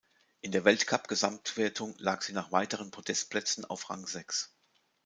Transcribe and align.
In 0.41 0.51
der 0.51 0.65
Weltcup-Gesamtwertung 0.65 1.93
lag 1.99 2.23
sie 2.23 2.33
nach 2.33 2.51
weiteren 2.51 2.89
Podestplätzen 2.89 3.65
auf 3.65 3.91
Rang 3.91 4.07
sechs. 4.07 4.51